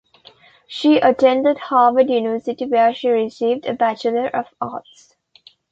She 0.67 0.97
attended 0.97 1.59
Harvard 1.59 2.09
University, 2.09 2.65
where 2.65 2.91
she 2.91 3.07
received 3.09 3.67
a 3.67 3.73
Bachelor 3.75 4.29
of 4.35 4.47
Arts. 4.59 5.15